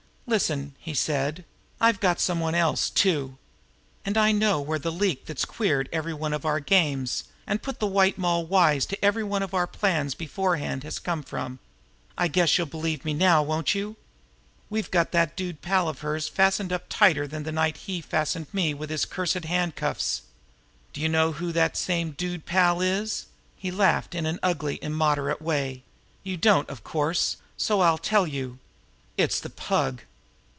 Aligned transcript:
"Listen!" 0.27 0.75
he 0.79 0.93
said. 0.93 1.43
"I've 1.81 1.99
got 1.99 2.21
some 2.21 2.39
one 2.39 2.55
else, 2.55 2.89
too! 2.89 3.37
And 4.05 4.15
I 4.17 4.31
know 4.31 4.59
now 4.59 4.61
where 4.61 4.79
the 4.79 4.89
leak 4.91 5.25
that's 5.25 5.43
queered 5.43 5.89
every 5.91 6.13
one 6.13 6.31
of 6.31 6.45
our 6.45 6.61
games 6.61 7.25
and 7.45 7.61
put 7.61 7.81
the 7.81 7.85
White 7.87 8.17
Moll 8.17 8.45
wise 8.45 8.85
to 8.85 9.03
every 9.03 9.25
one 9.25 9.43
of 9.43 9.53
our 9.53 9.67
plans 9.67 10.15
beforehand 10.15 10.85
has 10.85 10.99
come 10.99 11.21
from. 11.21 11.59
I 12.17 12.29
guess 12.29 12.57
you'll 12.57 12.67
believe 12.67 13.03
me 13.03 13.13
now, 13.13 13.43
won't 13.43 13.75
you? 13.75 13.97
We've 14.69 14.89
got 14.89 15.11
that 15.11 15.35
dude 15.35 15.61
pal 15.61 15.89
of 15.89 15.99
hers 15.99 16.29
fastened 16.29 16.71
up 16.71 16.85
tighter 16.87 17.27
than 17.27 17.43
the 17.43 17.51
night 17.51 17.75
he 17.75 17.99
fastened 17.99 18.47
me 18.53 18.73
with 18.73 18.89
his 18.89 19.03
cursed 19.03 19.43
handcuffs! 19.43 20.21
Do 20.93 21.01
you 21.01 21.09
know 21.09 21.33
who 21.33 21.51
that 21.51 21.75
same 21.75 22.11
dude 22.11 22.45
pal 22.45 22.79
is?" 22.79 23.25
He 23.57 23.69
laughed 23.69 24.15
in 24.15 24.25
an 24.25 24.39
ugly, 24.41 24.79
immoderate 24.81 25.41
way. 25.41 25.83
"You 26.23 26.37
don't, 26.37 26.69
of 26.69 26.85
course, 26.85 27.35
so 27.57 27.81
I'll 27.81 27.97
tell 27.97 28.25
you. 28.25 28.59
It's 29.17 29.41
the 29.41 29.49
Pug!" 29.49 30.03